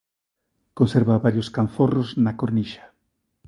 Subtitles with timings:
[0.77, 2.85] Conserva varios canzorros na cornixa.